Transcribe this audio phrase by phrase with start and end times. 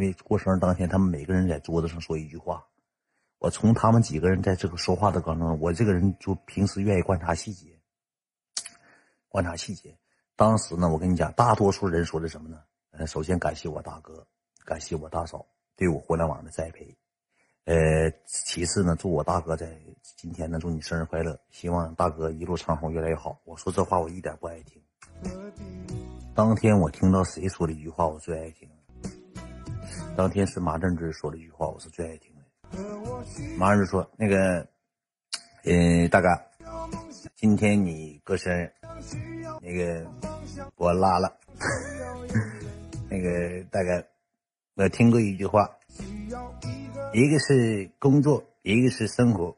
[0.00, 2.64] 因为过生日当天，他们每个人在桌子上说一句话。
[3.38, 7.78] 我从他们几个人在这个说话的过程中，我这个人就平时愿意观察细节，
[9.28, 9.94] 观察细节。
[10.36, 12.62] 当时呢，我跟你讲，大多数人说的什么呢？
[12.92, 14.26] 呃，首先感谢我大哥，
[14.64, 15.44] 感谢我大嫂
[15.76, 16.96] 对我互联网的栽培。
[17.64, 19.78] 呃，其次呢，祝我大哥在
[20.16, 23.38] 今天呢，祝你生日快乐，希望大哥一路长虹，越来越好。
[23.44, 24.82] 我说这话我一点不爱听。
[26.34, 28.66] 当天我听到谁说的一句话，我最爱听。
[30.16, 32.40] 当天是马正之说了一句话，我是最爱听的。
[33.56, 34.66] 马上就说那个，
[35.64, 36.28] 嗯，大哥，
[37.34, 38.72] 今天你过生日，
[39.60, 40.06] 那个
[40.76, 41.36] 我拉了。
[43.10, 44.06] 那个大哥，
[44.76, 45.68] 我听过一句话，
[47.12, 49.56] 一个是工作，一个是生活，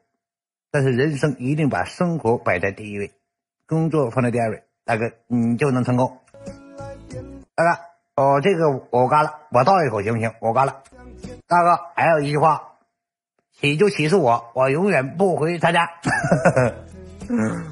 [0.71, 3.11] 但是人生一定把生活摆在第一位，
[3.67, 6.17] 工作放在第二位，大哥你就能成功。
[7.53, 7.79] 大哥，
[8.15, 10.31] 哦，这个我干了，我倒一口行不行？
[10.39, 10.83] 我干了。
[11.47, 12.69] 大哥，还有一句话。
[13.51, 15.87] 起就起诉我，我永远不回他家。
[17.29, 17.63] 嗯，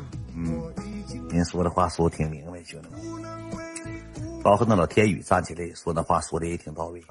[1.30, 4.42] 您说的话说的挺明白，兄弟们。
[4.42, 7.04] 包括那老天宇站起来说那话说的也挺到位。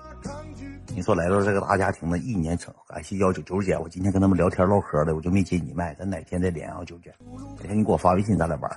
[0.88, 3.76] 你说来到这个大家庭呢，一年成，感谢幺九九姐。
[3.76, 7.14] 我今天跟他们聊天唠嗑的，我就没接你麦，咱哪天再连啊，九姐。
[7.58, 8.70] 哪天你给我发微信，咱俩玩。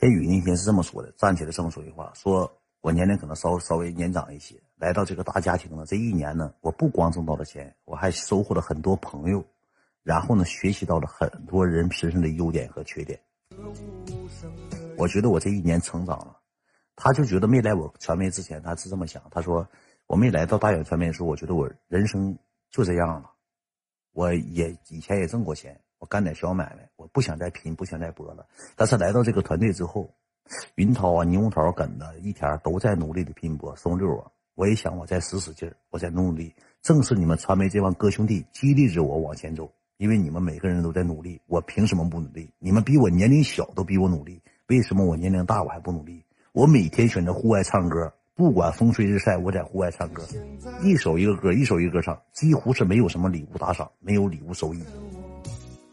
[0.00, 2.50] 天宇那天是这么说的，站起来这么说句话，说。
[2.84, 9.42] 我年龄可能稍稍微年长一些，来到这个大家庭呢，这一年呢，我不光挣到了钱，我还收获了很多朋友，
[10.02, 13.18] 然后呢，学习到了很多人身上的优点和缺点。
[14.98, 16.38] 我觉得我这一年成长了。
[16.94, 19.22] 他就觉得没来我传媒之前，他是这么想。
[19.30, 19.66] 他说
[20.06, 22.36] 我没来到大远传媒的时候，我觉得我人生
[22.70, 23.30] 就这样了。
[24.12, 28.46] 我也以前也挣过钱，我干点小买卖，我不想再拼，不想再搏了。
[28.76, 30.14] 但是来到这个团队之后。
[30.76, 33.74] 云涛啊，牛头、梗子一天都在努力的拼搏。
[33.76, 36.54] 松六啊，我也想我再使使劲儿，我再努努力。
[36.82, 42.50] 正是你们传媒这帮哥兄弟激励着我往前走，因为你们每个人都在努力，我凭什么不努力？
[42.58, 46.24] 你们比我年龄小都比我努力，为什么我年龄大我还不努力？
[46.52, 50.22] 我每天选择户外唱歌，不管风吹日晒，我在户外唱歌，
[50.82, 54.84] 一首一个歌，一首一个歌唱，几乎是没有什么礼物打赏，没有礼物收益，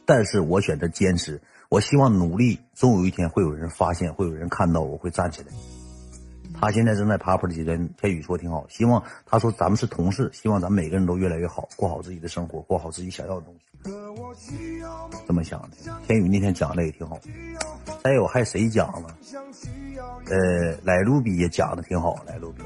[0.05, 1.41] 但是我选择坚持。
[1.71, 5.47] 我希望努力，总有一天会有人发现，会有人看到，我会站起来。
[6.59, 8.65] 他现在正在爬坡的阶段，天宇说挺好。
[8.67, 14.81] 希望他说咱们是同事，希望咱们每个人都越来越好，过好自己的生活，过好自己想要的东西。
[15.25, 15.69] 这么想的。
[16.05, 17.17] 天宇那天讲的也挺好。
[18.03, 19.15] 再有还谁讲了？
[20.25, 22.21] 呃，莱卢比也讲的挺好。
[22.27, 22.63] 莱卢比，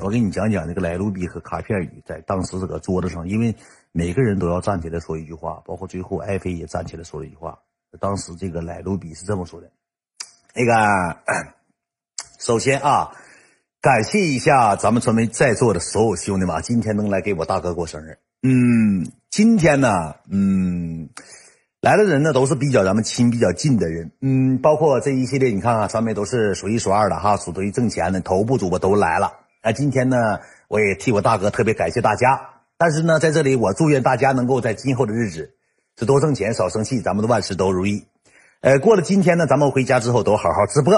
[0.00, 3.52] 我给你讲讲这个莱卢比和卡片语在当时这个桌子上，因为。
[3.92, 7.58] 每个人都要站起来说一句话，包括最后艾菲也站起来说了一句话。
[7.98, 9.70] 当时这个莱卢比是这么说的
[10.54, 11.16] ：“那个，
[12.38, 13.10] 首先啊，
[13.80, 18.18] 感谢一下咱们传媒在座的所有兄弟们，今天能来给我大哥过生日。
[18.42, 21.08] 嗯，今天呢，嗯，
[21.80, 24.12] 来的人呢都是比较咱们亲、比较近的人。
[24.20, 29.32] 嗯，包括这一系列，你看啊，传媒都是数一数二的哈，数一挣钱的头部主播都来了。
[29.62, 35.50] 那今天呢，我也替我大哥特别感谢大家。”但是呢，在这里我祝愿大家能够在今后的日子
[35.98, 38.04] 是多挣钱少生气，咱们的万事都如意。
[38.60, 40.94] 呃，过了今天呢，咱们回家之后都好好直播。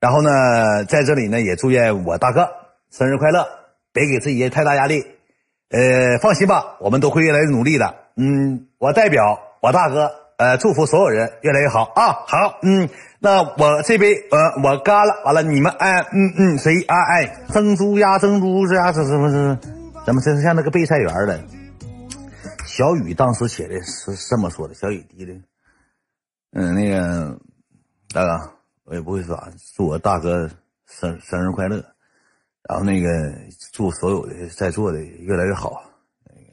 [0.00, 2.48] 然后呢，在这里呢也祝愿我大哥
[2.90, 3.46] 生日快乐，
[3.92, 5.04] 别给自己太大压力。
[5.68, 7.94] 呃，放心吧，我们都会越来越努力的。
[8.16, 12.24] 嗯，我代表我大哥呃祝福所有人越来越好啊。
[12.26, 12.88] 好，嗯，
[13.20, 19.81] 那我这杯呃我干了，完了你们哎嗯嗯谁啊哎蒸猪呀蒸猪是呀是什么是。
[20.04, 21.44] 咱们真是像那个备菜员了？
[22.66, 25.32] 小雨当时写的是这么说的：“小雨滴的，
[26.50, 27.38] 嗯，那个
[28.12, 28.52] 大哥，
[28.82, 29.40] 我也不会说，
[29.76, 30.50] 祝我大哥
[30.86, 31.76] 生生日快乐，
[32.68, 33.08] 然后那个
[33.72, 35.84] 祝所有的在座的越来越好。
[36.24, 36.48] 那个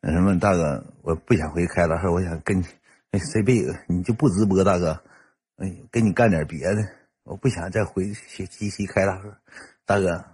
[0.00, 2.64] 那什么，大哥，我不想回开大事，我想跟你，
[3.10, 5.02] 哎，谁别你就不直播，大哥，
[5.56, 6.88] 哎，跟你干点别的，
[7.24, 9.34] 我不想再回去机器开大事，
[9.84, 10.24] 大哥。”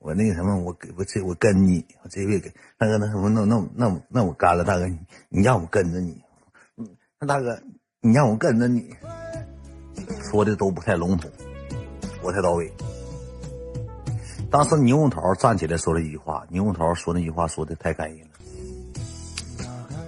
[0.00, 4.98] 我那个什么，我给我这我跟你，我这回给大哥那什么，那那那那我干了，大哥你
[5.28, 6.18] 你让我跟着你，
[7.18, 7.60] 那大哥
[8.00, 8.96] 你让我跟着你，
[10.30, 11.30] 说的都不太笼统，
[12.22, 12.72] 不太到位。
[14.50, 18.30] 当时牛红桃站起来说了一句话，牛红桃说那句话说的太感人了。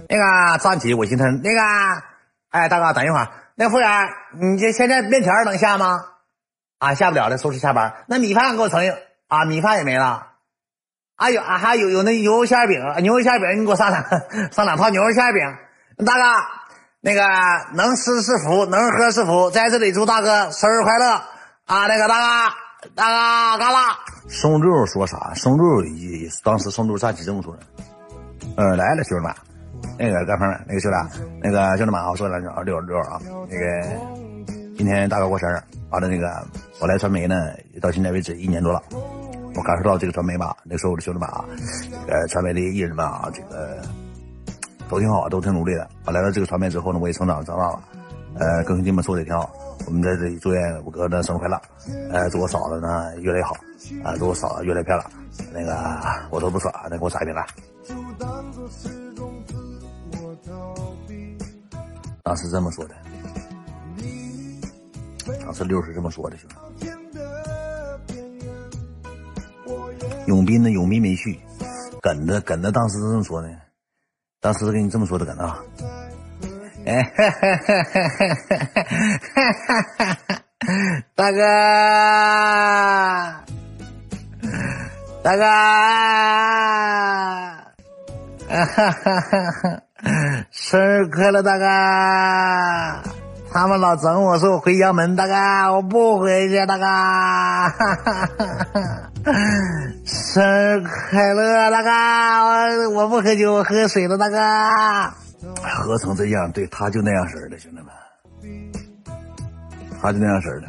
[0.09, 1.59] 那个站起，我寻思那个，
[2.49, 3.89] 哎，大哥等一会儿，那服务员，
[4.41, 6.03] 你这现在面条能下吗？
[6.79, 7.93] 啊，下不了了，收拾下班。
[8.07, 8.89] 那米饭给我盛一。
[9.33, 10.27] 啊，米饭也没了，
[11.15, 14.03] 啊有啊还有有那牛肉馅饼，牛肉馅饼你给我上两
[14.51, 15.41] 上两套牛肉馅饼，
[16.05, 16.21] 大哥，
[17.01, 17.21] 那个
[17.73, 21.13] 能吃是福，能喝是福，在这里祝大哥生日快乐
[21.65, 21.87] 啊！
[21.87, 22.53] 那个大哥，
[22.93, 23.79] 大哥，干了！
[24.27, 25.33] 宋六说啥？
[25.33, 25.65] 宋六
[26.43, 27.63] 当时宋六站起这么说的
[28.55, 29.33] ：“嗯，来了，兄弟们，
[29.97, 30.97] 那个干朋友，那个兄弟，
[31.41, 33.19] 那个兄弟们，我说两句啊，六六啊，
[33.49, 33.65] 那个
[34.77, 36.45] 今天大哥过生日，完了那个
[36.79, 37.35] 我来传媒呢，
[37.81, 38.81] 到现在为止一年多了，
[39.55, 41.45] 我感受到这个传媒吧，那时候我的兄弟们啊，
[42.07, 43.81] 呃，传媒的艺人们啊，这个
[44.89, 45.87] 都挺好，都挺努力的。
[46.05, 47.83] 我来到这个传媒之后呢，我也成长长大了，
[48.39, 49.53] 呃，跟兄弟们说的也挺好。”
[49.85, 51.61] 我们在这里祝愿我哥呢生日快乐，
[52.09, 53.53] 呃，祝我嫂子呢越来越好，
[54.01, 55.11] 啊，祝我嫂子越来越漂亮。
[55.51, 55.75] 那个
[56.29, 57.45] 我都不说，那给我擦一瓶来。
[62.23, 62.95] 当时这么说的，
[65.41, 67.02] 当时六是这么说的，兄弟。
[70.33, 71.39] 永斌呢，永斌没去，
[72.01, 73.47] 梗子梗子当时这么说的，
[74.41, 75.59] 当时跟你这么说的梗子啊。
[76.87, 78.03] 哎，哈哈哈哈
[79.35, 79.43] 哈
[79.99, 80.41] 哈！
[81.13, 81.37] 大哥，
[85.21, 85.43] 大哥，
[88.49, 89.83] 哈哈哈哈！
[90.49, 93.22] 生日快乐，大哥！
[93.53, 96.85] 他们老整我说我回江门，大哥，我不回去，大哥！
[100.03, 101.91] 生日快乐，大哥！
[102.89, 104.39] 我我不喝酒，我喝水了，大哥。
[105.61, 107.85] 喝成这样，对他就那样式的，兄弟们，
[110.01, 110.67] 他就那样式的。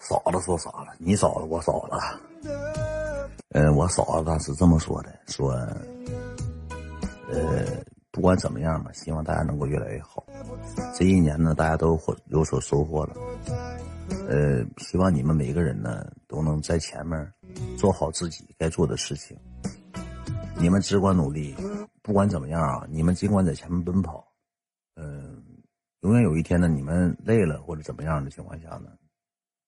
[0.00, 0.88] 嫂子说啥了？
[0.98, 1.96] 你嫂子，我嫂子。
[3.50, 5.52] 嗯，我嫂子当时这么说的，说，
[7.30, 7.64] 呃，
[8.12, 10.24] 不管怎么样吧，希望大家能够越来越好。
[10.94, 13.16] 这一年呢，大家都获有所收获了。
[14.28, 17.32] 呃，希望你们每个人呢，都能在前面
[17.76, 19.36] 做好自己该做的事情。
[20.56, 21.56] 你们只管努力。
[22.04, 24.26] 不管怎么样啊，你们尽管在前面奔跑，
[24.96, 25.40] 嗯，
[26.00, 28.90] 永远有一天呢，你们累了或者怎么样的情况下呢，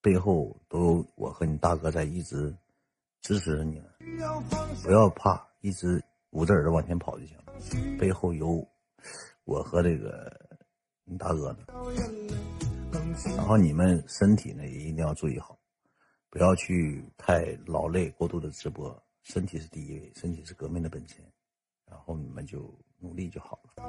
[0.03, 2.53] 背后都有我和你大哥在一直
[3.23, 3.85] 支持着你们。
[4.83, 6.03] 不要怕，一直
[6.35, 7.55] 捂着耳朵往前跑就行了。
[7.99, 8.67] 背后有
[9.45, 10.31] 我和这个
[11.05, 11.61] 你大哥呢。
[13.37, 15.59] 然后你们身体呢也一定要注意好，
[16.29, 21.25] 不要去太劳累过度的直播，身体是第一位，身体是革命的本钱。
[21.87, 23.85] 然后你们就努力就好了。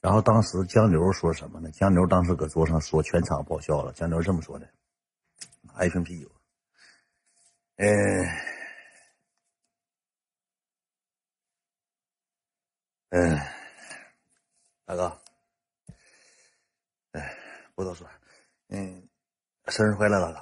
[0.00, 1.70] 然后当时江流说什么呢？
[1.70, 3.92] 江流当时搁桌上说，全场爆笑了。
[3.94, 4.68] 江流这么说的
[5.62, 6.30] ：“拿一瓶啤酒，
[7.76, 7.86] 呃，
[13.16, 13.38] 嗯，
[14.84, 15.16] 大哥，
[17.12, 17.32] 哎，
[17.76, 18.04] 不多说，
[18.70, 19.08] 嗯，
[19.68, 20.40] 生日快乐，大哥！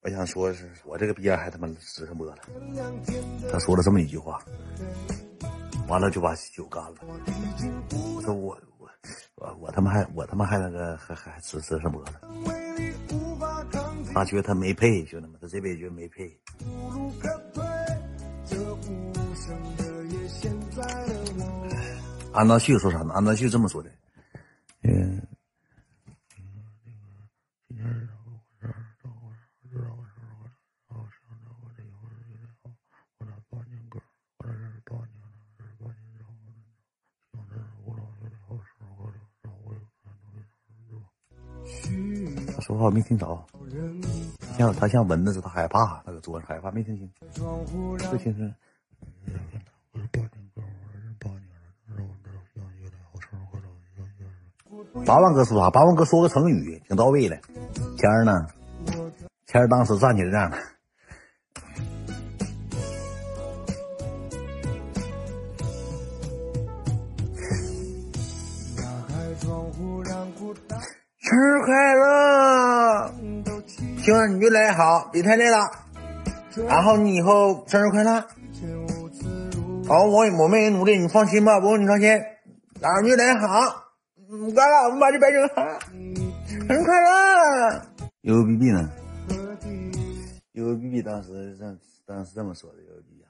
[0.00, 2.36] 我想说是我这个逼样还他妈直播了。
[3.52, 4.42] 他说了这么一句话。”
[5.86, 6.96] 完了就把酒干了。
[8.22, 8.90] 说我我
[9.36, 12.20] 我我他妈还我他妈还那个还还吃吃什么了？
[14.12, 16.36] 他觉得他没配，兄弟们，他这辈子觉得没配。
[22.32, 23.12] 安大旭说啥呢？
[23.14, 23.90] 安大旭这么说的，
[24.82, 25.20] 嗯。
[42.60, 43.44] 说话没听着，
[44.56, 48.54] 像他像蚊子似的害怕，那个桌子害怕没听清，不听清。
[55.06, 55.70] 八万哥说啥？
[55.70, 57.38] 八万哥说个成语，挺到位的。
[57.96, 58.46] 谦儿呢？
[59.46, 60.56] 谦儿当时站起来这样的。
[71.18, 73.14] 生日快乐，
[74.02, 75.58] 希望你越来越好，别太累了。
[76.68, 78.20] 然后你以后生日快乐。
[79.88, 82.08] 好，我我们也努力，你放心吧，不用你放心。
[82.80, 83.48] 然后越来越好。
[84.34, 85.78] 嗯，干了，我们把这边扔了。
[86.66, 87.82] 生日快乐。
[88.22, 88.90] U B B 呢
[90.52, 93.28] ？U B B 当时这当时这么说的，U B B 啊。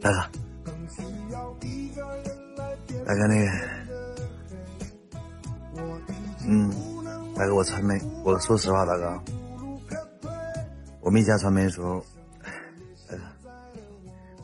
[0.00, 0.18] 大哥。
[3.04, 3.46] 大哥，那个，
[6.48, 6.68] 嗯，
[7.36, 9.22] 大哥，我传媒，我说实话，大哥，
[11.00, 12.06] 我没加传媒的时候，大哥，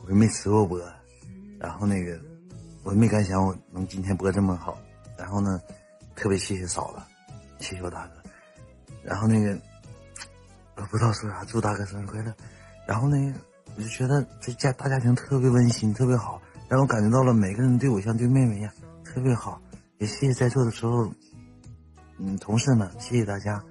[0.09, 0.81] 我没吃过播，
[1.59, 2.19] 然后那个，
[2.81, 4.75] 我没敢想我能今天播这么好，
[5.15, 5.61] 然后呢，
[6.15, 7.01] 特别谢谢嫂子，
[7.63, 8.13] 谢谢我大哥，
[9.03, 9.55] 然后那个，
[10.77, 12.33] 我不知道说啥，祝大哥生日快乐，
[12.87, 13.33] 然后呢，
[13.75, 16.41] 我就觉得这家大家庭特别温馨，特别好。
[16.67, 18.73] 让我感觉到了每个人对我像对妹妹一样，
[19.03, 19.61] 特别好。
[19.99, 21.13] 也谢谢在座的所有
[22.17, 23.63] 嗯同事们，谢谢大家，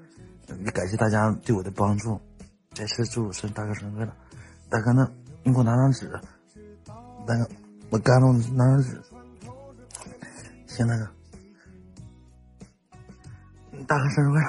[0.64, 2.20] 也感谢大家对我的帮助。
[2.74, 4.12] 再次祝我生大哥生日快乐，
[4.68, 5.10] 大哥呢？
[5.48, 6.12] 你给我拿张纸，
[7.26, 7.48] 大哥，
[7.88, 9.00] 我干了，拿张纸。
[10.66, 11.08] 行，大哥，
[13.86, 14.48] 大哥生日快乐。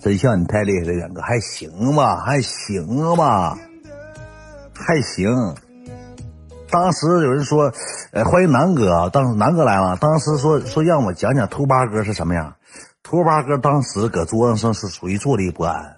[0.00, 3.56] 真像你太厉害了，两个还行吧，还行吧，
[4.74, 5.30] 还行。
[6.68, 7.72] 当时有人说，
[8.12, 12.58] 呃，欢迎南哥啊，当南哥来了，当时说说让我讲讲兔八哥是什么样。
[13.02, 15.96] 兔八哥当时搁桌子上是属于坐立不安。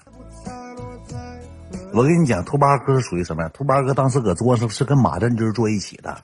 [1.93, 3.51] 我跟你讲，兔八哥属于什么样？
[3.51, 6.23] 兔八哥当时搁桌子上是跟马占军坐一起的，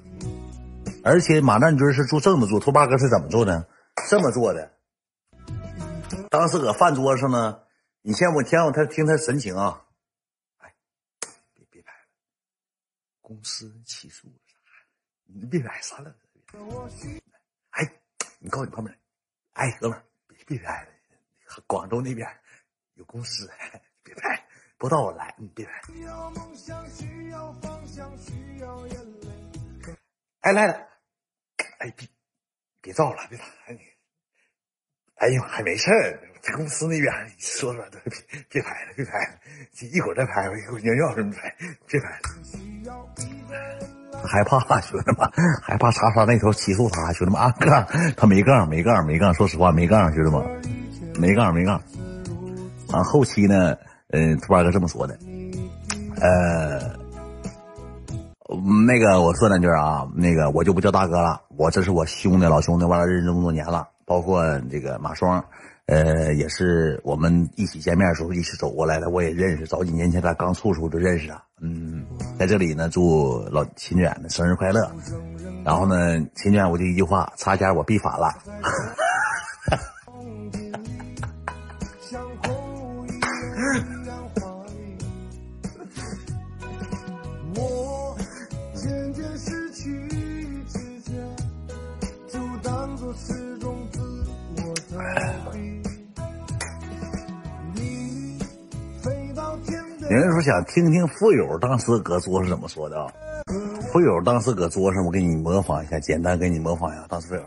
[1.03, 3.67] 而且马占军是坐正着坐，兔八哥是怎么做的？
[4.09, 4.71] 这么做的。
[6.31, 7.59] 当时搁饭桌上呢。
[8.03, 9.83] 你先我听我他听他神情啊，
[10.57, 10.73] 哎，
[11.53, 11.99] 别别拍了，
[13.21, 14.50] 公司起诉了？
[15.33, 16.15] 你别拍啥了？
[17.71, 17.89] 哎，
[18.39, 18.99] 你告诉你旁边，
[19.53, 20.89] 哎，哥们儿，别别拍了，
[21.67, 22.29] 广州那边
[22.95, 23.49] 有公司，
[24.03, 24.45] 别拍，
[24.77, 25.81] 不到我来，你别拍。
[30.41, 30.89] 哎来了，
[31.79, 32.09] 哎别
[32.81, 33.79] 别照了，别打你。
[35.17, 38.01] 哎呀，还没事儿，在公司那边说说，别
[38.49, 39.39] 别拍了，别拍了，
[39.93, 41.55] 一会儿再拍吧，一会儿尿尿什么拍，
[41.87, 43.90] 别拍了。
[44.25, 45.31] 害怕兄弟们，
[45.63, 47.87] 害怕叉叉那头起诉他，兄弟们啊杠，
[48.17, 50.43] 他没杠，没杠，没杠，说实话没杠，兄弟们，
[51.19, 51.81] 没杠没杠。
[52.91, 53.77] 啊，后期呢，
[54.11, 55.17] 嗯，兔八哥这么说的，
[56.21, 56.91] 呃，
[58.87, 63.89] 那个我说两句啊，那个我就不叫大哥了，我这是我兄弟，老兄弟，完了认识这么多年了。
[64.05, 65.45] 包括这个马双，
[65.87, 69.65] 呃，也是我们一起见面的时候一起走过来的，我也认识。
[69.69, 71.41] 早几年前咱刚处时候就认识啊。
[71.61, 72.05] 嗯，
[72.37, 74.91] 在这里呢，祝老秦卷的生日快乐。
[75.65, 78.35] 然后呢，秦卷我就一句话，差点我必反了。
[100.11, 103.07] 有人说想听听富友当时搁桌上怎么说的啊？
[103.93, 107.07] 富友当时搁桌上，我给你模仿一下，简单给你模仿一下。
[107.09, 107.43] 当时富友，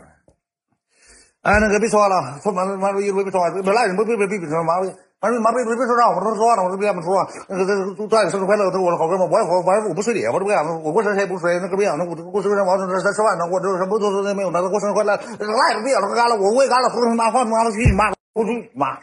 [1.42, 11.60] 哎，那个别说话了，说完了完了，别别说话，别赖着，别别别别别说，妈完了妈别别别说话，我都说话了，我说别跟他们说，那个这祝大爷生日快乐，我说好哥们，我我我我不睡你，我这不想，我过生日谁不睡？
[11.60, 18.96] 那个别想，那我过生日我这吃饭呢，我这什么都都没有，那过生日快乐，赖着别了，干了，我我也干了，回头拿饭拿了去你妈，我去你妈。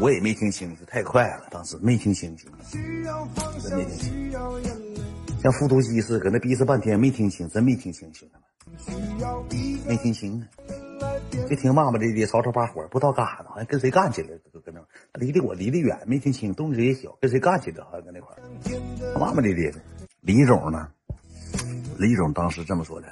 [0.00, 4.32] 我也没听清楚，太快了，当时没听清楚，真没听清，
[5.42, 8.28] 像复读机似的，搁那逼哧半天没听清，真没听清，兄
[9.48, 10.46] 弟们，没听清呢。
[11.48, 14.80] 别听骂骂咧咧，吵吵把火，不知道干啥呢，好像跟谁干起来了，搁搁那，
[15.18, 18.34] 离得我离得远，没听清，动静也小，跟谁干起来，好像搁那块
[19.18, 19.80] 骂骂咧咧的。
[20.20, 20.88] 李总呢？
[21.98, 23.08] 李总当时这么说的，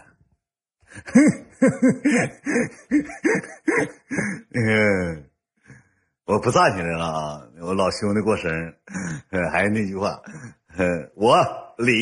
[4.55, 5.25] 嗯。
[6.31, 7.41] 我不站起来了啊！
[7.61, 8.73] 我老兄弟过生日，
[9.51, 10.21] 还是那句话，
[11.17, 11.37] 我
[11.77, 11.93] 李，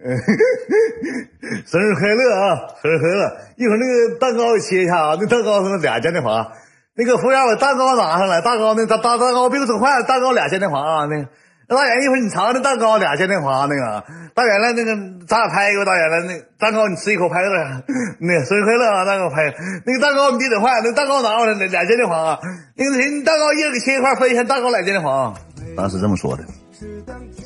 [1.66, 2.72] 生日快乐啊！
[2.80, 3.36] 生日快乐！
[3.56, 6.50] 一会儿那个蛋糕切一下啊，那蛋糕是俩嘉年华，
[6.94, 11.28] 那个服务员把蛋糕拿上来，蛋糕那蛋蛋蛋糕别给我整坏了，蛋糕俩嘉年华啊，那。
[11.70, 17.84] 大远，一会儿你尝尝那蛋糕俩健身房那个大远了，那个咱俩拍一个大远了，那蛋糕你吃一口拍一个，
[18.18, 19.04] 那生日快乐啊！
[19.04, 19.54] 蛋糕拍
[19.86, 22.40] 那个蛋糕你别整坏，那蛋糕拿过来那俩健身房啊，
[22.74, 25.32] 那个谁蛋糕一人给切一块分一下，蛋糕俩健身房。
[25.76, 26.44] 当时这么说的，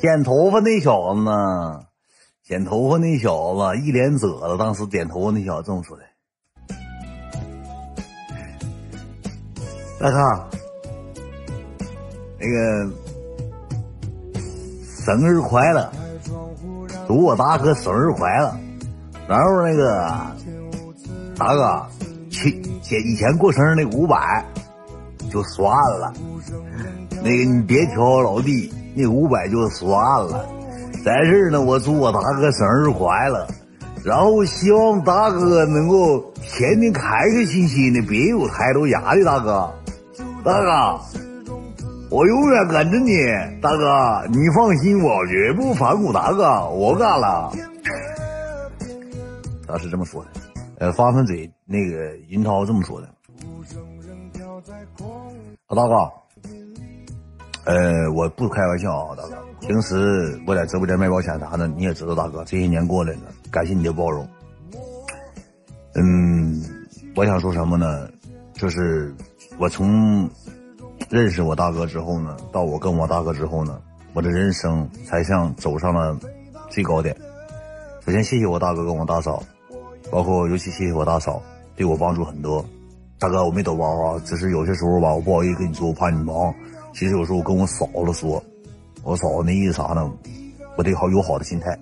[0.01, 1.81] 剪头发那小子呢？
[2.43, 6.03] 剪头发那小子一脸褶子，当时剪头发那小子这么说的，
[9.99, 10.49] 大哥，
[12.39, 13.04] 那个。
[15.05, 15.87] 生日快乐！
[17.07, 18.51] 祝我大哥生日快乐！
[19.27, 20.11] 然后那个
[21.37, 21.85] 大哥，
[22.31, 24.43] 去前以前过生日那五百
[25.31, 26.11] 就算了，
[27.23, 29.87] 那个你别挑老弟，那五百就算
[30.25, 30.43] 了。
[31.03, 33.45] 在这儿呢，我祝我大哥生日快乐，
[34.03, 39.71] 然后希望大哥能够天天开开心心的，别有太多压力，大哥，
[40.43, 40.99] 大哥。
[42.11, 43.11] 我永远跟着你，
[43.61, 47.51] 大哥，你放心，我绝不反骨，大哥，我干了。
[49.67, 50.29] 他是这么说的，
[50.77, 53.09] 呃，方分嘴那个银涛这么说的。
[55.67, 56.11] 老大哥，
[57.65, 59.35] 呃，我不开玩笑啊，大哥。
[59.61, 63.21] 平时我在直播间卖保险啥的，你也知道，大哥，这些年过来了，
[63.51, 64.27] 感谢你的包容。
[65.95, 66.61] 嗯，
[67.15, 68.07] 我想说什么呢？
[68.53, 69.13] 就是
[69.57, 70.29] 我从
[71.09, 73.79] 认识我大哥之后呢，到我跟我大哥之后呢，
[74.13, 76.17] 我的人生才像走上了
[76.69, 77.15] 最高点。
[78.05, 79.41] 首先，谢谢我大哥跟我大嫂，
[80.11, 81.41] 包括尤其谢谢我大嫂，
[81.75, 82.63] 对我帮助很多。
[83.17, 86.53] 大哥，我没抖包啊，只是有些时候吧，我不好意思跟你说，我怕你忙。
[86.93, 88.43] 其实有时候我跟我嫂子说，
[89.03, 90.11] 我嫂子那意思啥呢？
[90.75, 91.77] 我得好有好的心态。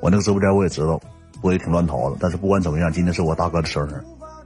[0.00, 1.00] 我那个直播间我也知道，
[1.42, 2.16] 我也挺乱套的。
[2.18, 4.02] 但是不管怎么样，今天是我大哥的生日，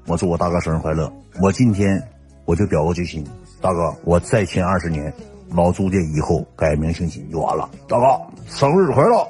[0.06, 1.10] 我祝我大哥生日快乐。
[1.40, 2.02] 我今天
[2.44, 3.26] 我就表个决心，
[3.60, 5.12] 大哥，我再签二十年，
[5.50, 7.68] 老朱家以后改名姓秦就完了。
[7.88, 8.06] 大哥，
[8.46, 9.26] 生日快乐！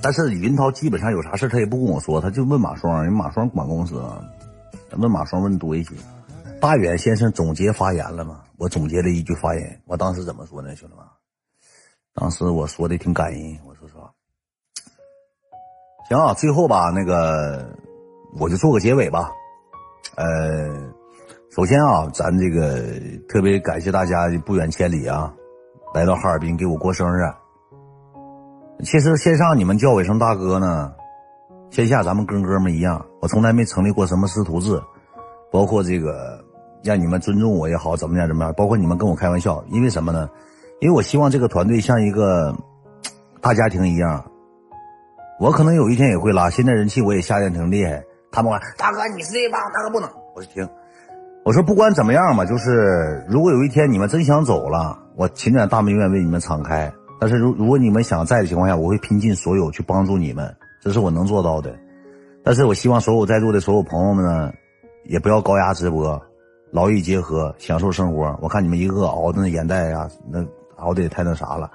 [0.00, 4.00] 但是云涛基本上有啥事他也不跟我说，他就问马双，人马双管公司，
[4.92, 5.90] 问马双问多一些。
[6.60, 8.42] 大远先生总结发言了吗？
[8.56, 11.04] 我总结了一句发言，我当时怎么说呢，兄弟们？
[12.20, 14.10] 当时我说的挺感人，我说实话。
[16.08, 17.64] 行啊，最后吧，那个
[18.40, 19.30] 我就做个结尾吧。
[20.16, 20.26] 呃，
[21.50, 22.82] 首先啊，咱这个
[23.28, 25.32] 特别感谢大家不远千里啊，
[25.94, 27.22] 来到哈尔滨给我过生日。
[28.84, 30.92] 其实线上你们叫我一声大哥呢，
[31.70, 33.06] 线下咱们跟哥们一样。
[33.20, 34.82] 我从来没成立过什么师徒制，
[35.52, 36.44] 包括这个
[36.82, 38.52] 让你们尊重我也好，怎么样怎么样。
[38.56, 40.28] 包括你们跟我开玩笑，因为什么呢？
[40.80, 42.54] 因为我希望这个团队像一个
[43.40, 44.24] 大家庭一样。
[45.40, 48.02] 我可能有一天也会拉，现在人气我也下降挺厉害。
[48.30, 50.10] 他们说大哥你是最棒，大哥不能。
[50.34, 50.68] 我说听，
[51.44, 56.92] 我说不管怎么样吧，就是如果有一天你们真想走了，我情感大门永远为你们敞开。
[57.20, 61.74] 但是如如果你们想在的情况下，我会拼尽所有去帮助你们，这是我能做到的。
[62.44, 64.52] 但是我希望所有在座的所有朋友们呢，
[65.04, 66.20] 也不要高压直播，
[66.70, 68.36] 劳逸结合，享受生活。
[68.40, 70.44] 我看你们一个个熬的那眼袋呀，那
[70.78, 71.70] 熬的也太那啥了。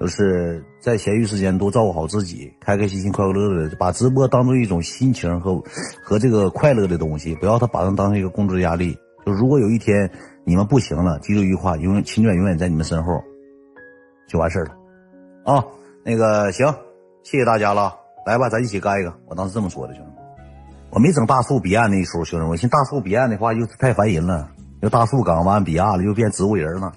[0.00, 5.62] 就是在闲余时间多照顾好自己，开开心心、快快乐乐的，把直播当做一种心情和
[6.02, 8.98] 和这个快乐的东西，不要他把它当成一个工作压力。
[9.24, 10.10] 就如果有一天
[10.44, 13.22] 你们不行了，记住一句话：永远秦远永远在你们身后，
[14.26, 14.72] 就完事了。
[15.44, 15.64] 啊，
[16.04, 16.66] 那个行，
[17.22, 17.94] 谢谢大家了，
[18.26, 19.14] 来吧，咱一起干一个。
[19.26, 20.10] 我当时这么说的，兄弟，
[20.90, 24.50] 我没整大树彼岸那一出，兄弟，我寻大树彼岸的话又太烦人了，
[24.82, 26.92] 又大树港湾彼岸了，又变植物人了。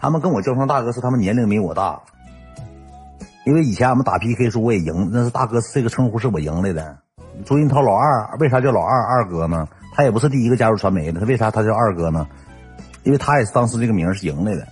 [0.00, 2.00] 他们跟我叫声大哥，是他们年龄没我大，
[3.46, 6.98] 因为以前俺们打 PK 时我也赢，那是大哥这个称呼是我赢来的。
[7.44, 9.68] 朱云涛老二为啥叫老二二哥呢？
[9.94, 12.26] 他也不是第一个加入传媒的，他为啥他叫二哥呢？
[13.04, 14.66] 因为他也是当时这个名是赢来的。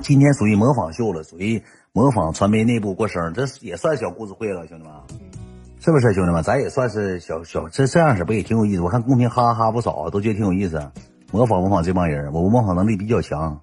[0.00, 1.62] 今天属于模仿秀了，属于。
[1.94, 4.94] 模仿传媒内部过生，这也算小故事会了，兄弟们，
[5.78, 6.42] 是不是兄弟们？
[6.42, 8.80] 咱也算是小小这这样式不也挺有意思？
[8.80, 10.90] 我看公屏哈哈哈不少，都觉得挺有意思。
[11.32, 13.60] 模仿模仿这帮人，我模仿能力比较强。